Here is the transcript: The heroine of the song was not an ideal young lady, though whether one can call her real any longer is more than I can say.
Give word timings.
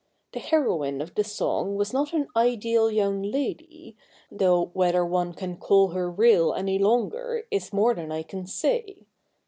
The 0.33 0.39
heroine 0.39 0.99
of 0.99 1.13
the 1.13 1.23
song 1.23 1.75
was 1.75 1.93
not 1.93 2.11
an 2.11 2.27
ideal 2.35 2.89
young 2.89 3.21
lady, 3.21 3.95
though 4.31 4.71
whether 4.73 5.05
one 5.05 5.31
can 5.35 5.57
call 5.57 5.89
her 5.89 6.09
real 6.09 6.53
any 6.55 6.79
longer 6.79 7.45
is 7.51 7.71
more 7.71 7.93
than 7.93 8.11
I 8.11 8.23
can 8.23 8.47
say. 8.47 9.05